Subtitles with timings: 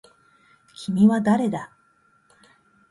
[0.73, 1.77] 君は誰だ